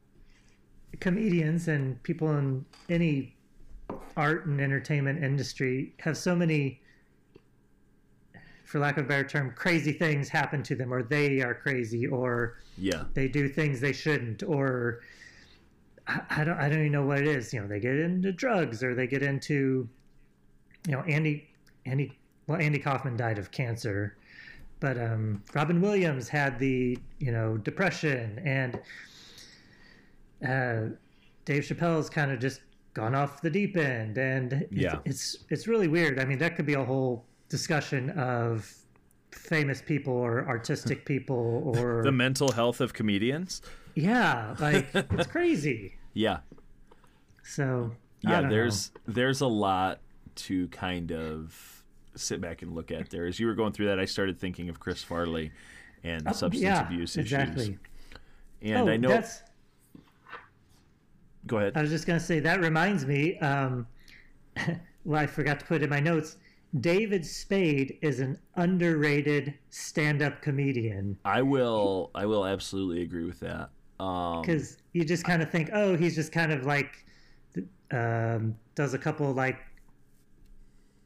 [1.01, 3.35] comedians and people in any
[4.16, 6.81] art and entertainment industry have so many
[8.64, 12.07] for lack of a better term crazy things happen to them or they are crazy
[12.07, 15.01] or Yeah, they do things they shouldn't or
[16.07, 17.53] I, I don't I don't even know what it is.
[17.53, 19.88] You know, they get into drugs or they get into
[20.87, 21.49] you know, Andy
[21.87, 22.16] Andy
[22.47, 24.16] well, Andy Kaufman died of cancer.
[24.81, 28.81] But um Robin Williams had the, you know, depression and
[30.47, 30.95] uh
[31.45, 32.61] Dave Chappelle's kind of just
[32.95, 34.99] gone off the deep end and it's- Yeah.
[35.05, 36.19] it's it's really weird.
[36.19, 38.73] I mean, that could be a whole discussion of
[39.33, 43.62] famous people or artistic people or the mental health of comedians.
[43.95, 45.97] yeah, like it's crazy.
[46.14, 46.38] Yeah,
[47.45, 48.49] So yeah.
[48.49, 50.01] There's there's a lot
[50.37, 51.80] to kind of
[52.21, 53.27] sit back and look at there.
[53.27, 55.53] As you were going through that, I started thinking of Chris Farley
[56.05, 56.33] and know.
[56.33, 57.63] substance Oh, yeah, abuse exactly.
[57.63, 57.79] issues.
[58.63, 59.09] And oh, I know.
[59.09, 59.43] that's.
[61.47, 61.73] Go ahead.
[61.77, 63.39] I was just gonna say that reminds me.
[63.39, 63.87] Um,
[65.05, 66.37] well, I forgot to put in my notes.
[66.79, 72.11] David Spade is an underrated stand-up comedian I will.
[72.15, 73.71] I will absolutely agree with that.
[73.99, 77.05] Um, because you just kind of think, oh, he's just kind of like
[77.91, 79.59] um, does a couple like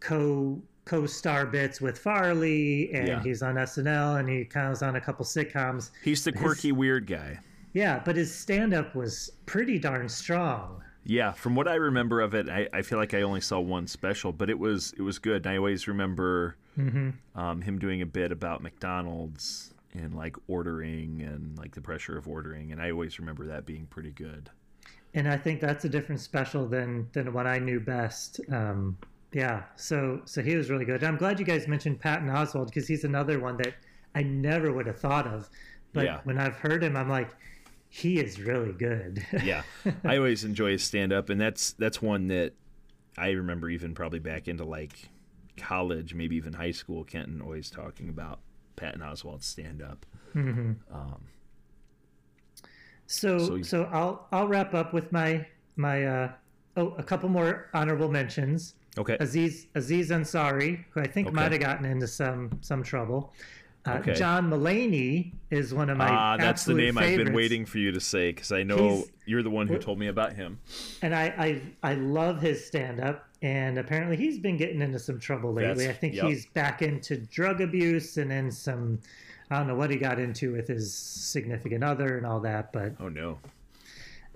[0.00, 3.22] co co-star bits with Farley, and Yeah.
[3.22, 5.90] he's on SNL, and he kind of was on a couple sitcoms.
[6.02, 7.38] he's the quirky, weird guy.
[7.72, 10.82] Yeah, but his stand-up was pretty darn strong.
[11.06, 13.86] Yeah, from what I remember of it, I, I feel like I only saw one
[13.86, 15.44] special, but it was it was good.
[15.44, 16.56] And I always remember
[17.34, 22.26] um, him doing a bit about McDonald's and like ordering and like the pressure of
[22.28, 24.50] ordering, and I always remember that being pretty good.
[25.14, 28.40] and I think that's a different special than than what I knew best.
[28.50, 28.96] Um,
[29.34, 31.02] yeah, so so he was really good.
[31.04, 33.74] I'm glad you guys mentioned Patton Oswalt because he's another one that
[34.14, 35.50] I never would have thought of,
[35.92, 36.20] but Yeah.
[36.24, 37.30] when I've heard him, I'm like,
[37.88, 39.24] he is really good.
[39.44, 39.62] Yeah,
[40.04, 42.52] I always enjoy his stand up, and that's that's one that
[43.18, 45.08] I remember even probably back into like
[45.56, 47.04] college, maybe even high school.
[47.04, 48.40] Kenton always talking about
[48.76, 50.06] Patton Oswalt's stand up.
[53.06, 56.32] so So- so I'll I'll wrap up with my my uh,
[56.76, 58.74] oh, a couple more honorable mentions.
[58.98, 59.16] Okay.
[59.20, 61.34] Aziz Aziz Ansari, who I think Okay.
[61.34, 63.32] might have gotten into some some trouble.
[63.86, 64.14] Uh, Okay.
[64.14, 67.92] John Mulaney is one of my Ah, that's the name I've been waiting for you
[67.92, 70.58] to say because I know He's- you're the one who told me about him.
[71.02, 73.28] and I I, I love his stand up.
[73.42, 75.84] And apparently he's been getting into some trouble lately.
[75.84, 76.24] That's- I think yep.
[76.26, 79.00] he's back into drug abuse and then some.
[79.50, 82.94] I don't know what he got into with his significant other and all that, but
[82.98, 83.38] Oh no.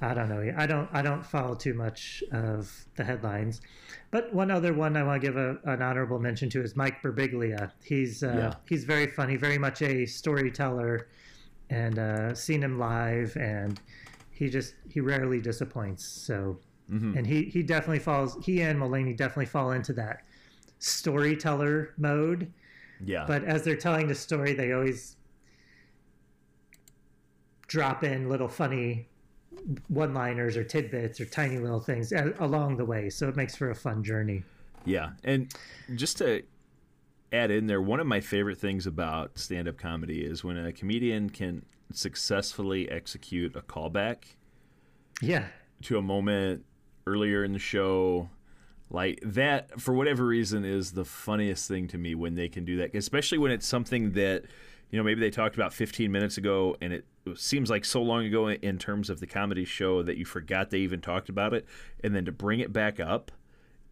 [0.00, 0.52] I don't know.
[0.56, 0.88] I don't.
[0.92, 3.60] I don't follow too much of the headlines.
[4.12, 7.02] But one other one I want to give a, an honorable mention to is Mike
[7.02, 7.72] Birbiglia.
[7.82, 8.54] He's uh, Yeah.
[8.68, 11.08] he's very funny, very much a storyteller,
[11.70, 13.80] and uh, seen him live, and
[14.30, 16.04] he just he rarely disappoints.
[16.06, 16.58] So,
[16.90, 17.18] Mm-hmm.
[17.18, 18.38] and he he definitely falls.
[18.42, 20.22] He and Mulaney definitely fall into that
[20.78, 22.50] storyteller mode.
[23.04, 23.24] Yeah.
[23.26, 25.16] But as they're telling the story, they always
[27.66, 29.08] drop in little funny
[29.88, 33.10] one liners or tidbits or tiny little things a- along the way.
[33.10, 34.44] So it makes for a fun journey.
[34.84, 35.52] Yeah, and
[35.96, 36.42] just to
[37.32, 41.28] add in there, one of my favorite things about stand-up comedy is when a comedian
[41.30, 44.36] can successfully execute a callback
[45.20, 45.46] Yeah.
[45.82, 46.64] to a moment
[47.06, 48.30] earlier in the show.
[48.90, 52.78] Like that, for whatever reason, is the funniest thing to me when they can do
[52.78, 54.44] that, especially when it's something that,
[54.90, 57.04] you know, maybe they talked about 15 minutes ago and it
[57.36, 60.78] seems like so long ago in terms of the comedy show that you forgot they
[60.78, 61.66] even talked about it.
[62.02, 63.30] And then to bring it back up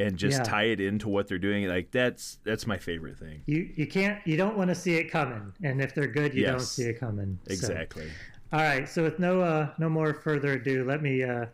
[0.01, 0.45] and just Yeah.
[0.45, 3.43] tie it into what they're doing, like that's that's my favorite thing.
[3.47, 5.53] You you can't you don't want to see it coming.
[5.63, 7.39] And if they're good, you don't see it coming.
[7.47, 8.11] So- Exactly.
[8.53, 8.89] all right.
[8.89, 11.47] So with no uh no more further ado, let me uh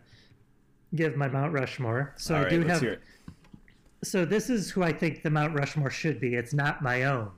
[0.94, 2.14] give my Mount Rushmore.
[2.16, 2.98] So All I right, do have
[4.04, 6.34] so this is who I think the Mount Rushmore should be.
[6.34, 7.30] It's not my own.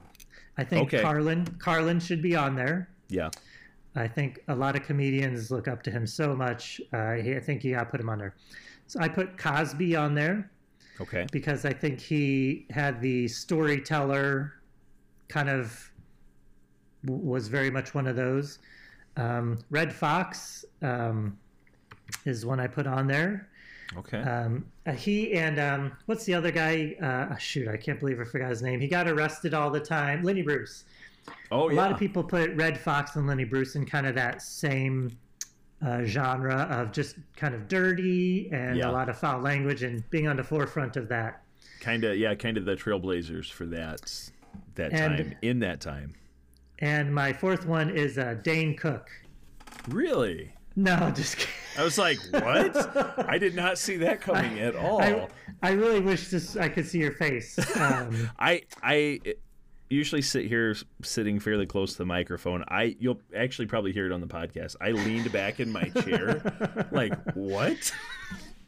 [0.57, 1.03] I think Okay.
[1.03, 2.89] Carlin Carlin should be on there.
[3.09, 3.31] Yeah.
[3.97, 6.81] I think a lot of comedians look up to him so much.
[6.93, 8.35] Uh, he- I think got to put him on there.
[8.87, 10.51] So I put Cosby on there
[11.01, 11.27] Okay.
[11.33, 14.55] because I think he had the storyteller
[15.29, 15.91] kind of
[17.05, 18.59] was very much one of those.
[19.17, 21.39] Um, Redd Foxx um,
[22.25, 23.49] is one I put on there.
[23.97, 24.19] Okay.
[24.21, 26.97] Um, uh, he and um, what's the other guy?
[27.03, 28.81] Uh, shoot, I can't believe I forgot his name.
[28.81, 30.23] He got arrested all the time.
[30.23, 30.85] Lenny Bruce.
[31.51, 31.75] oh A yeah.
[31.75, 35.17] A lot of people put Redd Foxx and Lenny Bruce in kind of that same
[35.85, 38.91] uh, genre of just kind of dirty and Yeah.
[38.91, 41.43] a lot of foul language and being on the forefront of that.
[41.81, 44.31] kind of yeah, kind of the trailblazers for that
[44.77, 46.15] that And- time in that time.
[46.81, 49.09] And my fourth one is uh, Dane Cook.
[49.89, 50.54] Really?
[50.77, 51.53] No, just kidding.
[51.79, 53.29] I was like, what?
[53.29, 55.01] I did not see that coming at all.
[55.01, 55.29] I,
[55.63, 57.59] I really wish this I could see your face.
[57.77, 59.21] Um, I I
[59.91, 62.65] usually sit here sitting fairly close to the microphone.
[62.69, 64.77] I you'll actually probably hear it on the podcast.
[64.81, 67.93] I leaned back in my chair, like what?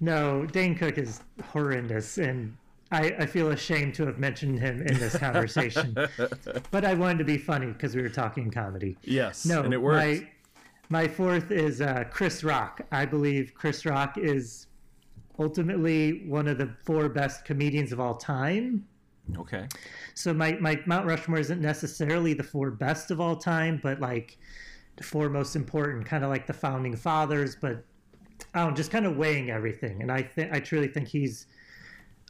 [0.01, 1.21] no, Dane Cook is
[1.53, 2.57] horrendous, and
[2.93, 5.97] I, I feel ashamed to have mentioned him in this conversation.
[6.71, 8.97] but I wanted to be funny because we were talking comedy.
[9.03, 10.07] Yes, No, and it worked.
[10.07, 10.29] My,
[10.89, 12.81] my fourth is uh, Chris Rock.
[12.93, 14.67] I believe Chris Rock is
[15.39, 18.87] ultimately one of the four best comedians of all time.
[19.37, 19.67] Okay,
[20.15, 24.39] So my, my Mount Rushmore isn't necessarily the four best of all time, but like
[24.97, 27.57] the four most important, kind of like the founding fathers.
[27.61, 27.85] But
[28.55, 30.01] I don't know, just kind of weighing everything.
[30.01, 31.47] And I think I truly think he's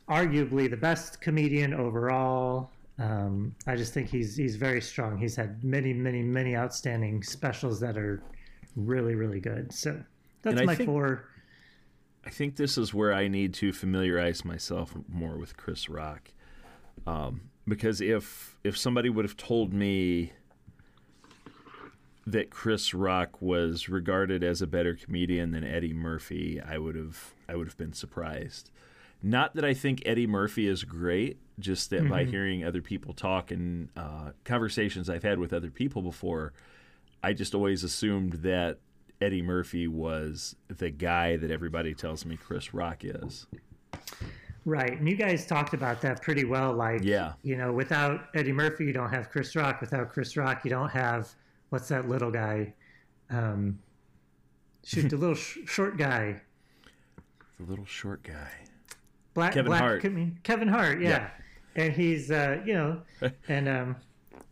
[0.09, 2.71] arguably the best comedian overall.
[2.99, 5.19] Um, I just think he's he's very strong.
[5.19, 8.23] He's had many, many, many outstanding specials that are
[8.77, 9.73] really, really good.
[9.73, 10.03] So
[10.43, 11.25] that's my think- four.
[12.25, 16.33] I think this is where I need to familiarize myself more with Chris Rock,
[17.07, 20.33] um, because if if somebody would have told me
[22.27, 27.33] that Chris Rock was regarded as a better comedian than Eddie Murphy, I would have
[27.49, 28.71] I would have been surprised.
[29.23, 33.51] Not that I think Eddie Murphy is great, just that by hearing other people talk
[33.51, 36.53] and uh, conversations I've had with other people before,
[37.23, 38.79] I just always assumed that
[39.21, 43.47] Eddie Murphy was the guy that everybody tells me Chris Rock is.
[44.65, 44.99] Right.
[44.99, 46.73] And you guys talked about that pretty well.
[46.73, 47.35] Like, Yeah.
[47.43, 49.81] you know, without Eddie Murphy, you don't have Chris Rock.
[49.81, 51.33] Without Chris Rock, you don't have,
[51.71, 52.75] what's that little guy?
[53.31, 53.79] Um,
[54.85, 56.41] shoot, the little sh- short guy.
[57.61, 58.51] The little short guy.
[59.35, 60.03] Black, Kevin black, Hart.
[60.03, 61.09] com- Kevin Hart, yeah.
[61.77, 61.85] Yeah.
[61.85, 63.03] And he's, uh, you know,
[63.49, 63.97] and um,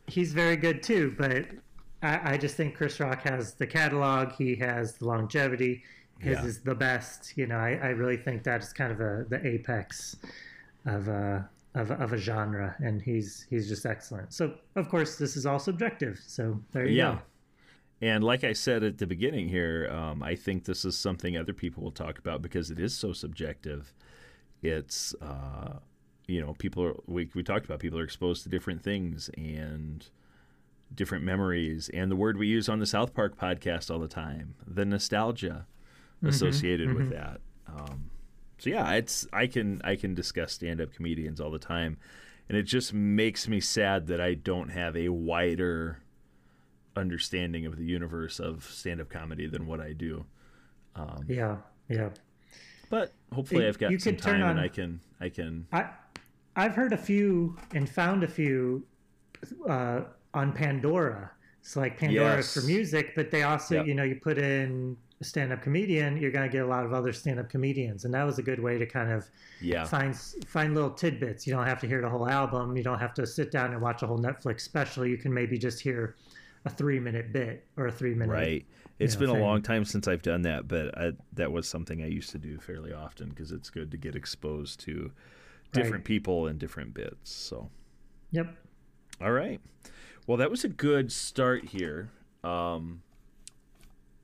[0.07, 1.15] he's very good too.
[1.19, 1.47] But
[2.05, 5.83] I, I just think Chris Rock has the catalog, he has the longevity.
[6.21, 6.45] His Yeah.
[6.45, 7.37] is the best.
[7.37, 10.17] You know, I, I really think that is kind of a, the apex
[10.87, 14.33] of a, of, a- of a genre, and he's he's just excellent.
[14.33, 16.21] So, of course, this is all subjective.
[16.25, 17.13] So there you Yeah.
[17.15, 17.21] go.
[18.01, 21.53] And like I said at the beginning here, um, I think this is something other
[21.55, 23.93] people will talk about because it is so subjective.
[24.63, 25.79] It's, uh,
[26.27, 30.07] you know, people are, we, we talked about people are exposed to different things and
[30.93, 31.89] different memories.
[31.95, 35.67] And the word we use on the South Park podcast all the time, the nostalgia
[36.25, 37.41] associated with that.
[37.69, 38.11] Um,
[38.59, 41.99] so yeah, it's I can I can discuss stand up comedians all the time,
[42.49, 45.99] and it just makes me sad that I don't have a wider
[46.97, 50.25] understanding of the universe of stand up comedy than what I do.
[50.95, 51.57] Um, Yeah,
[51.89, 52.11] yeah.
[52.89, 55.67] but hopefully, You- I've got you some time and on- I can I can.
[55.73, 55.91] I
[56.57, 58.87] I've heard a few and found a few
[59.69, 60.03] uh,
[60.35, 61.31] on Pandora.
[61.61, 62.53] It's like Pandora Yes.
[62.55, 63.87] for music, but they also, Yep.
[63.87, 66.93] you know, you put in a stand-up comedian, you're going to get a lot of
[66.93, 70.15] other stand-up comedians, and that was a good way to kind of Yeah, find
[70.47, 71.47] find little tidbits.
[71.47, 72.77] You don't have to hear the whole album.
[72.77, 75.07] You don't have to sit down and watch a whole Netflix special.
[75.07, 76.17] You can maybe just hear
[76.67, 78.33] a three-minute bit or a three-minute.
[78.33, 78.67] right.
[78.99, 82.03] It's know, been a long time since I've done that, but I, that was something
[82.03, 85.11] I used to do fairly often because it's good to get exposed to
[85.73, 86.05] different Right.
[86.05, 87.31] people and different bits.
[87.33, 87.71] So.
[88.31, 88.55] Yep.
[89.21, 89.61] All right.
[90.27, 92.11] Well, that was a good start here.
[92.43, 93.03] Um,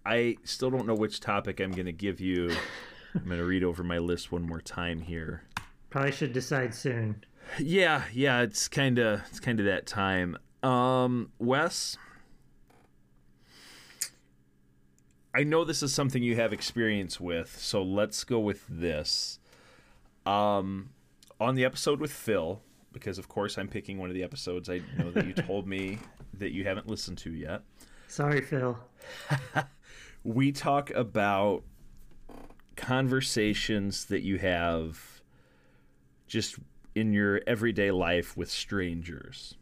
[0.05, 2.51] I still don't know which topic I'm going to give you.
[3.15, 5.43] I'm going to read over my list one more time here.
[5.91, 7.25] Probably should decide soon.
[7.59, 10.39] Yeah, yeah, it's kind of it's kind of that time.
[10.63, 11.97] Um, Wes,
[15.35, 19.39] I know this is something you have experience with, so let's go with this.
[20.25, 20.91] Um,
[21.41, 24.81] on the episode with Phil, because of course I'm picking one of the episodes I
[24.98, 25.98] know that you told me
[26.35, 27.62] that you haven't listened to yet.
[28.09, 28.79] Sorry, Phil.
[30.24, 31.62] we talk about
[32.76, 35.20] conversations that you have
[36.26, 36.57] just
[36.94, 39.57] in your everyday life with strangers.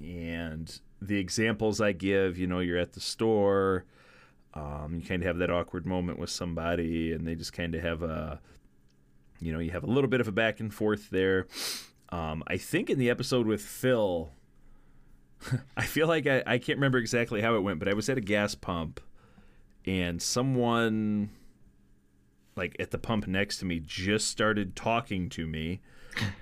[0.00, 3.84] And the examples I give, you know, you're at the store,
[4.54, 7.82] um, you kind of have that awkward moment with somebody, and they just kind of
[7.82, 8.40] have a,
[9.40, 11.46] you know, you have a little bit of a back and forth there.
[12.16, 14.30] Um, I think in the episode with Phil,
[15.76, 18.16] I feel like I, I can't remember exactly how it went, but I was at
[18.16, 19.00] a gas pump
[19.84, 21.30] and someone
[22.56, 25.80] like at the pump next to me just started talking to me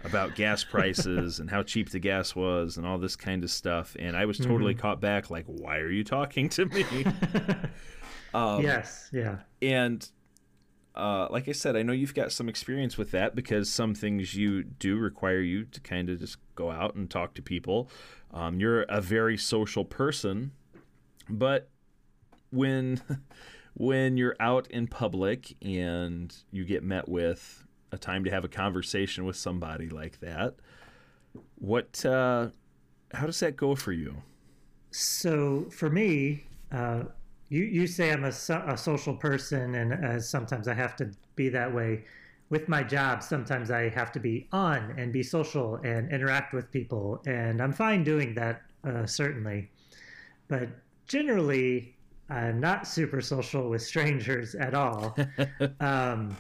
[0.05, 3.97] about gas prices and how cheap the gas was and all this kind of stuff
[3.99, 6.85] and i was totally caught back like why are you talking to me
[8.35, 9.11] um, yes.
[9.13, 9.39] Yeah.
[9.61, 10.09] and
[10.95, 14.35] uh, like I said, I know you've got some experience with that because some things
[14.35, 17.91] you do require you to kind of just go out and talk to people.
[18.33, 20.53] Um, you're a very social person,
[21.29, 21.69] but
[22.51, 23.01] when
[23.75, 28.49] when you're out in public and you get met with a time to have a
[28.49, 30.55] conversation with somebody like that,
[31.57, 32.49] what uh,
[33.13, 34.23] how does that go for you?
[34.93, 37.05] So for me, uh,
[37.55, 41.11] you you say I'm a, so, a social person, and uh, sometimes I have to
[41.37, 42.05] be that way.
[42.51, 46.71] With my job, sometimes I have to be on and be social and interact with
[46.71, 49.71] people, and I'm fine doing that, uh, certainly.
[50.49, 50.69] But
[51.07, 51.97] generally,
[52.29, 55.17] I'm not super social with strangers at all.
[55.81, 56.37] um,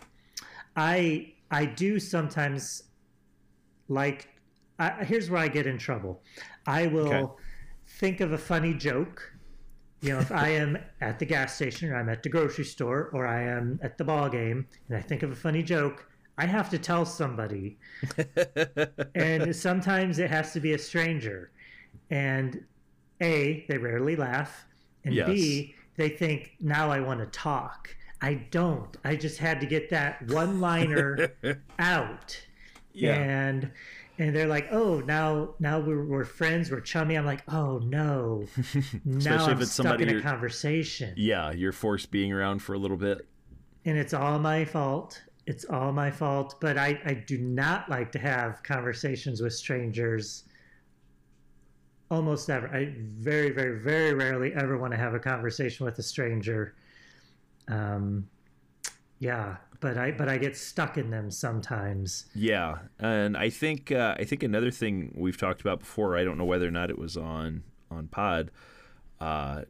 [0.77, 2.85] I I do sometimes
[3.88, 4.29] like.
[4.81, 6.20] I, here's where I get in trouble.
[6.66, 7.33] I will Okay.
[7.87, 9.34] think of a funny joke.
[10.05, 13.09] You know, if I am at the gas station or I'm at the grocery store
[13.14, 16.45] or I am at the ball game and I think of a funny joke, I
[16.45, 17.79] have to tell somebody.
[19.14, 21.51] and sometimes it has to be a stranger.
[22.11, 22.62] And
[23.23, 24.67] A, they rarely laugh.
[25.07, 25.27] And Yes.
[25.27, 27.88] B, they think, now I want to talk.
[28.21, 28.95] I don't.
[29.05, 31.33] I just had to get that one liner
[31.79, 32.38] out
[32.93, 33.14] Yeah.
[33.14, 33.71] and
[34.18, 38.44] and they're like, "Oh, now now we're, we're friends, we're chummy." I'm like, "Oh no!"
[39.05, 42.61] now Especially I'm if it's stuck somebody in a conversation, yeah, you're forced being around
[42.61, 43.27] for a little bit.
[43.85, 45.22] and it's all my fault.
[45.46, 46.57] It's all my fault.
[46.61, 50.44] But I I do not like to have conversations with strangers.
[52.11, 52.68] Almost ever.
[52.68, 56.74] I very very very rarely ever want to have a conversation with a stranger.
[57.68, 58.29] Um,
[59.18, 62.27] yeah, but I but I get stuck in them sometimes.
[62.35, 66.16] Yeah, and I think uh, I think another thing we've talked about before.
[66.16, 68.50] I don't know whether or not it was on on Pod.
[69.20, 69.62] Uh,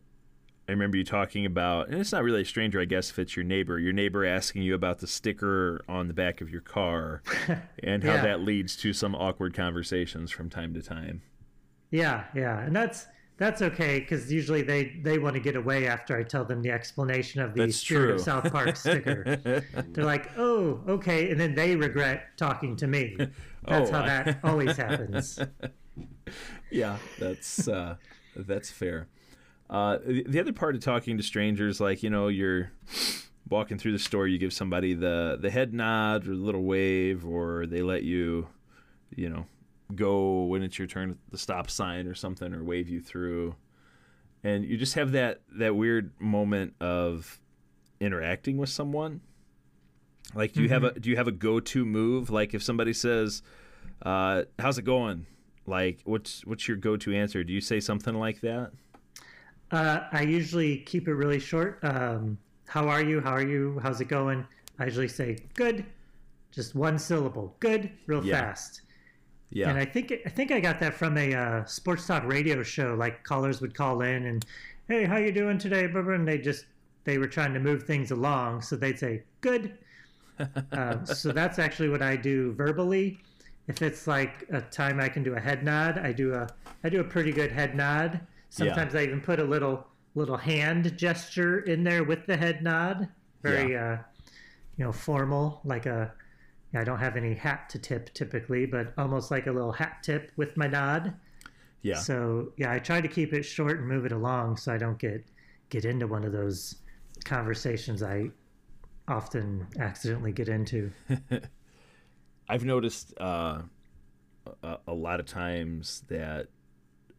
[0.67, 3.37] I remember you talking about, and it's not really a stranger, I guess, if it's
[3.37, 3.79] your neighbor.
[3.79, 7.23] Your neighbor asking you about the sticker on the back of your car,
[7.83, 8.23] and how Yeah.
[8.23, 11.21] that leads to some awkward conversations from time to time.
[11.91, 13.07] Yeah, yeah, and that's
[13.37, 16.71] that's okay because usually they they want to get away after I tell them the
[16.71, 18.15] explanation of the That's Spirit true.
[18.15, 19.37] of South Park sticker.
[19.93, 23.17] They're like, "Oh, okay," and then they regret talking to me.
[23.67, 25.39] That's Oh, how I- that always happens.
[26.71, 27.97] yeah, that's uh,
[28.37, 29.09] that's fair.
[29.71, 32.71] Uh, the the other part of talking to strangers, like you know, you're
[33.49, 37.25] walking through the store, you give somebody the the head nod or the little wave,
[37.27, 38.47] or they let you,
[39.17, 39.47] you know,
[39.95, 43.55] go when it's your turn at the stop sign or something, or wave you through,
[44.43, 47.41] and you just have that that weird moment of
[48.01, 49.21] interacting with someone.
[50.35, 52.31] Like, do you have a do you have a go to move?
[52.31, 53.43] Like, if somebody says,
[54.03, 55.27] uh, "How's it going?"
[55.67, 57.45] Like, what's what's your go to answer?
[57.45, 58.73] Do you say something like that?
[59.71, 61.79] Uh, I usually keep it really short.
[61.83, 63.21] Um, how are you?
[63.21, 63.79] How are you?
[63.83, 64.47] How's it going?
[64.79, 65.85] I usually say good,
[66.51, 67.57] just one syllable.
[67.61, 68.41] Good, real Yeah.
[68.41, 68.83] fast.
[69.51, 69.71] Yeah.
[69.71, 72.95] And I think I think I got that from a uh, sports talk radio show.
[72.95, 74.45] Like callers would call in and,
[74.89, 76.67] "Hey, how you doing today?" And they just
[77.05, 79.79] they were trying to move things along, so they'd say good.
[80.73, 83.21] uh, so that's actually what I do verbally.
[83.69, 86.49] If it's like a time I can do a head nod, I do a
[86.83, 88.21] I do a pretty good head nod.
[88.51, 93.09] Sometimes I even put a little little hand gesture in there with the head nod.
[93.43, 93.99] Very uh,
[94.77, 96.13] you know formal, like a
[96.75, 100.33] I don't have any hat to tip typically, but almost like a little hat tip
[100.37, 101.15] with my nod.
[101.83, 101.95] yeah.
[101.95, 104.99] So yeah, I try to keep it short and move it along so I don't
[104.99, 105.25] get
[105.71, 106.77] get into one of those
[107.25, 108.31] conversations I
[109.09, 110.91] often accidentally get into.
[112.49, 113.63] I've noticed uh,
[114.63, 116.49] a, a lot of times that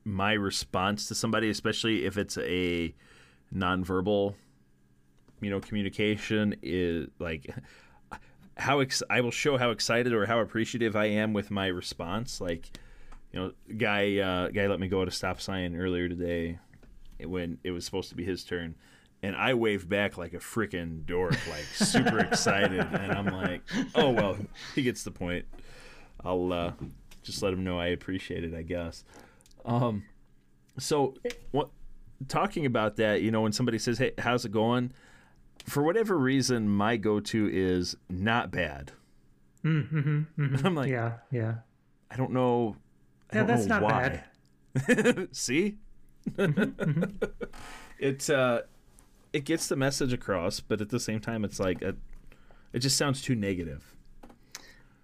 [0.03, 2.93] my response to somebody, especially if it's a
[3.53, 4.36] nonverbal,
[5.41, 7.53] you know, communication, is like
[8.58, 12.39] how ex- I will show how excited or how appreciative I am with my response.
[12.39, 12.70] Like,
[13.32, 16.60] you know, guy uh, guy let me go at a stop sign earlier today
[17.20, 18.76] when it was supposed to be his turn.
[19.24, 22.80] And I waved back like a freaking dork, like super excited.
[22.80, 23.62] And I'm like,
[23.95, 24.38] oh, well,
[24.76, 25.45] he gets the point.
[26.24, 26.72] I'll uh,
[27.24, 29.03] just let him know I appreciate it, I guess.
[29.66, 30.03] Um,
[30.78, 31.16] so,
[31.51, 31.70] what,
[32.28, 34.91] talking about that, you know, when somebody says, hey, how's it going?
[35.66, 38.93] For whatever reason, my go to is not bad.
[39.63, 40.68] Mm-hmm, mm-hmm.
[40.68, 41.55] I'm like, yeah, yeah.
[42.11, 42.78] I don't know.
[43.32, 44.24] I Yeah, don't that's know not why.
[45.32, 45.78] See,
[47.99, 48.61] it uh,
[49.34, 51.95] it gets the message across, but at the same time, it's like a,
[52.74, 53.95] it just sounds too negative.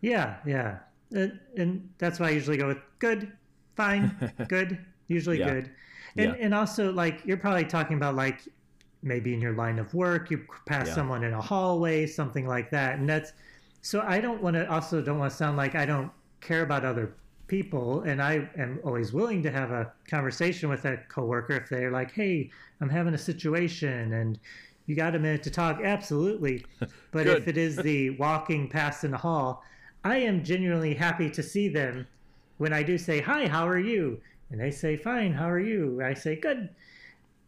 [0.01, 0.79] Yeah, yeah.
[1.13, 3.31] And, and that's why I usually go with good,
[3.75, 4.15] fine,
[4.47, 5.45] good, usually Yeah.
[5.49, 5.71] good.
[6.17, 6.37] And Yeah.
[6.39, 8.41] and also like you're probably talking about like
[9.03, 10.95] maybe in your line of work you pass Yeah.
[10.95, 12.99] someone in a hallway, something like that.
[12.99, 13.33] And that's
[13.81, 16.85] so I don't want to also don't want to sound like I don't care about
[16.85, 17.15] other
[17.47, 21.91] people and I am always willing to have a conversation with that coworker if they're
[21.91, 22.49] like, "Hey,
[22.79, 24.39] I'm having a situation and
[24.85, 26.65] you got a minute to talk?" Absolutely.
[27.11, 29.63] But if it is the walking past in the hall,
[30.05, 32.07] I am genuinely happy to see them
[32.57, 34.21] when I do say, Hi, how are you?
[34.49, 36.01] And they say, Fine, how are you?
[36.01, 36.69] I say, Good.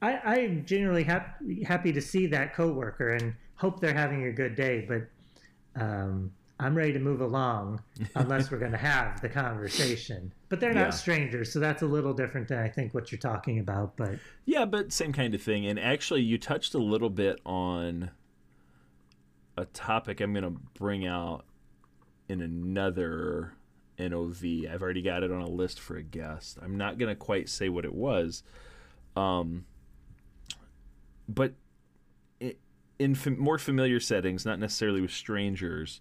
[0.04, 4.56] I, I'm genuinely hap- happy to see that coworker and hope they're having a good
[4.56, 6.30] day, but um,
[6.60, 7.82] I'm ready to move along
[8.16, 10.34] unless we're going to have the conversation.
[10.50, 10.84] But they're Yeah.
[10.84, 13.96] not strangers, so that's a little different than I think what you're talking about.
[13.96, 15.66] But Yeah, but same kind of thing.
[15.66, 18.12] And actually, you touched a little bit on
[19.56, 21.46] a topic I'm going to bring out
[22.28, 23.54] in another
[23.98, 24.44] NOV.
[24.70, 26.58] I've already got it on a list for a guest.
[26.62, 28.44] I'm not going to quite say what it was.
[29.16, 29.66] Um,
[31.28, 31.54] but
[33.00, 36.00] in fam- more familiar settings, not necessarily with strangers,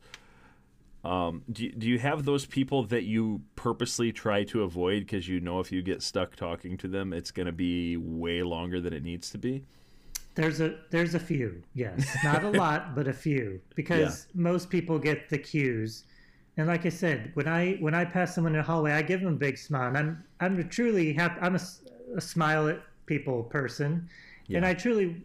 [1.05, 5.27] um, do, you- do you have those people that you purposely try to avoid because
[5.29, 8.81] you know if you get stuck talking to them, it's going to be way longer
[8.81, 9.65] than it needs to be?
[10.35, 14.99] There's a there's a few, yes, not a lot, but a few, because most people
[14.99, 16.05] get the cues.
[16.57, 19.21] And like I said, when I when I pass someone in the hallway, I give
[19.21, 19.89] them a big smile.
[19.89, 21.39] And I'm I'm truly happy.
[21.43, 24.09] I'm a smile at people person,
[24.51, 25.23] and I truly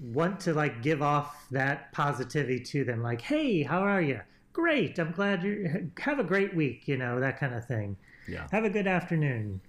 [0.00, 3.02] want to like give off that positivity to them.
[3.02, 4.20] Like, hey, how are you?
[4.52, 4.98] Great.
[4.98, 6.86] I'm glad you have a great week.
[6.86, 7.96] You know that kind of thing.
[8.28, 8.46] Yeah.
[8.50, 9.60] Have a good afternoon.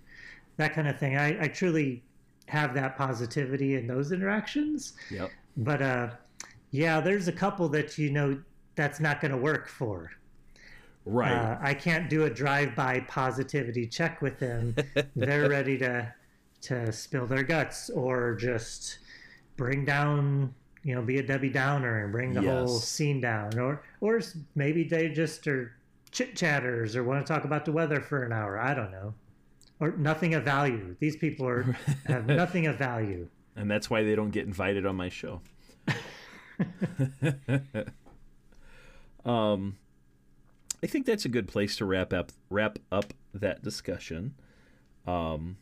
[0.58, 1.18] That kind of thing.
[1.18, 2.04] I, I truly
[2.48, 4.94] have that positivity in those interactions.
[5.12, 5.30] Yep.
[5.58, 6.10] But uh,
[6.72, 8.40] yeah, there's a couple that you know
[8.76, 10.12] that's not going to work for.
[11.06, 11.32] Right.
[11.32, 14.76] Uh, I can't do a drive-by positivity check with them.
[15.16, 16.14] They're ready to
[16.68, 19.00] to spill their guts or just
[19.56, 20.54] bring down,
[20.84, 24.22] you know, be a Debbie Downer and bring the whole scene down, or or
[24.56, 25.72] maybe they just are
[26.12, 28.60] chit chatters or want to talk about the weather for an hour.
[28.60, 29.14] I don't know,
[29.80, 30.96] or nothing of value.
[31.00, 31.64] These people are
[32.08, 33.28] have nothing of value.
[33.56, 35.42] and that's why they don't get invited on my show.
[39.26, 39.78] um,
[40.84, 44.36] I think that's a good place to wrap up wrap up that discussion.
[45.06, 45.58] Um,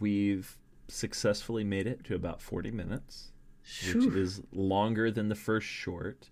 [0.00, 0.56] we've
[0.88, 3.32] successfully made it to about 40 minutes,
[3.62, 4.06] Phew.
[4.08, 6.30] which is longer than the first short.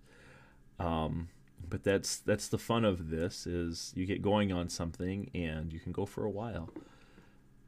[0.79, 1.29] Um,
[1.69, 5.79] but that's that's the fun of this is you get going on something and you
[5.79, 6.69] can go for a while.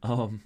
[0.01, 0.41] Um,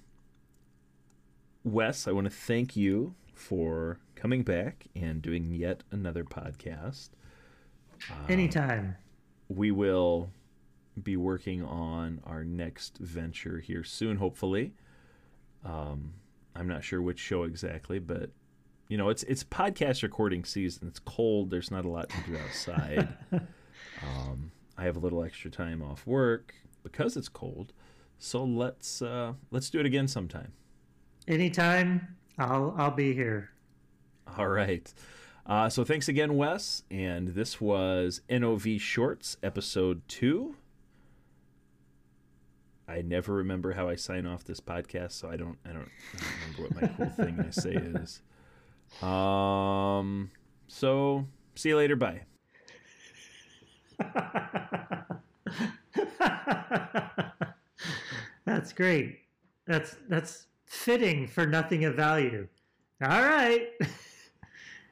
[1.64, 7.10] Wes, I want to thank you for coming back and doing yet another podcast.
[8.30, 8.95] Anytime.
[9.50, 10.30] we will
[11.02, 14.74] be working on our next venture here soon, hopefully.
[15.66, 16.14] Um,
[16.55, 18.32] I'm not sure which show exactly, but
[18.88, 20.88] you know, it's it's podcast recording season.
[20.88, 21.49] It's cold.
[21.49, 23.08] There's not a lot to do outside.
[24.03, 27.74] um, I have a little extra time off work because it's cold.
[28.18, 30.53] So let's uh, let's do it again sometime.
[31.28, 32.16] Anytime.
[32.38, 33.49] I'll I'll be here.
[34.38, 34.91] All right.
[35.45, 36.84] Uh, so thanks again, Wes.
[36.91, 40.55] And this was NOV Shorts, episode two.
[42.88, 46.20] I never remember how I sign off this podcast, so I don't I don't, I
[46.20, 48.22] don't remember what my cool thing I say is.
[49.04, 50.32] Um.
[50.68, 51.96] So see you later.
[51.96, 52.22] Bye.
[58.46, 59.20] that's great.
[59.66, 62.48] That's that's fitting for nothing of value.
[63.02, 63.68] All right.